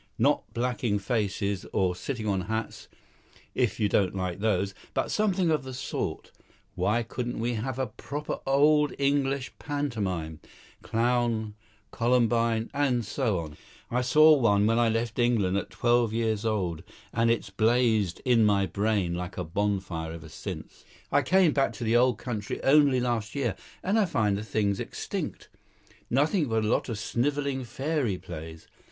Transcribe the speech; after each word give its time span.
Not 0.17 0.51
blacking 0.55 0.97
faces 0.97 1.63
or 1.73 1.95
sitting 1.95 2.25
on 2.25 2.41
hats, 2.41 2.87
if 3.53 3.79
you 3.79 3.87
don't 3.87 4.15
like 4.15 4.39
those 4.39 4.73
but 4.95 5.11
something 5.11 5.51
of 5.51 5.63
the 5.63 5.75
sort. 5.75 6.31
Why 6.73 7.03
couldn't 7.03 7.37
we 7.39 7.53
have 7.53 7.77
a 7.77 7.85
proper 7.85 8.39
old 8.47 8.95
English 8.97 9.51
pantomime 9.59 10.39
clown, 10.81 11.53
columbine, 11.91 12.71
and 12.73 13.05
so 13.05 13.37
on. 13.37 13.57
I 13.91 14.01
saw 14.01 14.33
one 14.35 14.65
when 14.65 14.79
I 14.79 14.89
left 14.89 15.19
England 15.19 15.55
at 15.57 15.69
twelve 15.69 16.13
years 16.13 16.45
old, 16.45 16.81
and 17.13 17.29
it's 17.29 17.51
blazed 17.51 18.23
in 18.25 18.43
my 18.43 18.65
brain 18.65 19.13
like 19.13 19.37
a 19.37 19.43
bonfire 19.43 20.13
ever 20.13 20.29
since. 20.29 20.83
I 21.11 21.21
came 21.21 21.51
back 21.51 21.73
to 21.73 21.83
the 21.83 21.95
old 21.95 22.17
country 22.17 22.59
only 22.63 22.99
last 22.99 23.35
year, 23.35 23.55
and 23.83 23.99
I 23.99 24.05
find 24.05 24.35
the 24.35 24.43
thing's 24.43 24.79
extinct. 24.79 25.47
Nothing 26.09 26.47
but 26.49 26.65
a 26.65 26.67
lot 26.67 26.89
of 26.89 26.97
snivelling 26.97 27.63
fairy 27.65 28.17
plays. 28.17 28.65